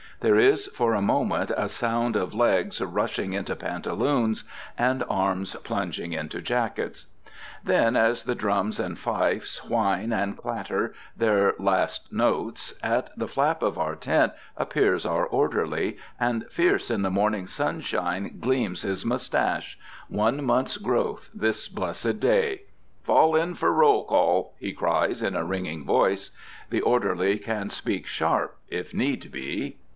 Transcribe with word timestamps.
There 0.21 0.37
is 0.39 0.65
for 0.67 0.93
a 0.93 1.01
moment 1.01 1.51
a 1.55 1.67
sound 1.69 2.15
of 2.15 2.33
legs 2.33 2.79
rushing 2.79 3.33
into 3.33 3.55
pantaloons 3.55 4.43
and 4.77 5.03
arms 5.09 5.55
plunging 5.63 6.13
into 6.13 6.41
jackets. 6.41 7.07
Then, 7.63 7.95
as 7.95 8.23
the 8.23 8.35
drums 8.35 8.79
and 8.79 8.97
fifes 8.97 9.63
whine 9.65 10.11
and 10.11 10.37
clatter 10.37 10.93
their 11.17 11.53
last 11.59 12.11
notes, 12.13 12.73
at 12.83 13.15
the 13.17 13.27
flap 13.27 13.63
of 13.63 13.77
our 13.79 13.95
tent 13.95 14.33
appears 14.57 15.05
our 15.07 15.25
orderly, 15.25 15.97
and 16.19 16.45
fierce 16.51 16.91
in 16.91 17.01
the 17.01 17.11
morning 17.11 17.45
sunshine 17.47 18.37
gleams 18.39 18.83
his 18.83 19.03
moustache, 19.05 19.77
one 20.07 20.43
month's 20.43 20.77
growth 20.77 21.29
this 21.33 21.67
blessed 21.67 22.19
day. 22.19 22.63
"Fall 23.03 23.35
in, 23.35 23.55
for 23.55 23.71
roll 23.71 24.03
call!" 24.05 24.53
he 24.59 24.71
cries, 24.73 25.21
in 25.23 25.35
a 25.35 25.43
ringing 25.45 25.83
voice. 25.83 26.29
The 26.69 26.81
orderly 26.81 27.39
can 27.39 27.71
speak 27.71 28.05
sharp, 28.05 28.57
if 28.69 28.93
need 28.95 29.31
be. 29.31 29.77